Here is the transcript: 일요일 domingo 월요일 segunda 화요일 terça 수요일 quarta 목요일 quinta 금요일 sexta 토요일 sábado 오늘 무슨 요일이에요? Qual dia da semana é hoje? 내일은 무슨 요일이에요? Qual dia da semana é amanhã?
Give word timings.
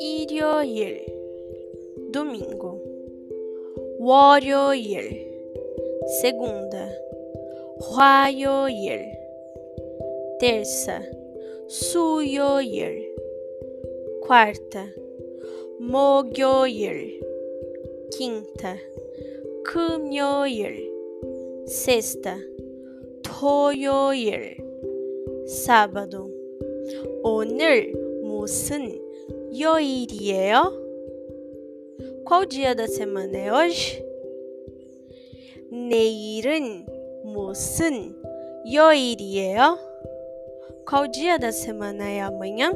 일요일 0.00 1.04
domingo 2.12 2.80
월요일 3.98 5.30
segunda 6.22 6.88
화요일 7.80 9.12
terça 10.40 11.02
수요일 11.68 13.14
quarta 14.22 14.86
목요일 15.78 17.20
quinta 18.10 18.76
금요일 19.64 20.90
sexta 21.66 22.38
토요일 23.22 24.65
sábado 25.46 26.30
오늘 27.22 27.92
무슨 28.22 29.00
요일이에요? 29.58 30.80
Qual 32.24 32.46
dia 32.46 32.74
da 32.74 32.86
semana 32.86 33.36
é 33.36 33.48
hoje? 33.50 34.04
내일은 35.70 36.86
무슨 37.24 38.14
요일이에요? 38.66 39.78
Qual 40.86 41.08
dia 41.10 41.38
da 41.38 41.52
semana 41.52 42.08
é 42.08 42.20
amanhã? 42.20 42.72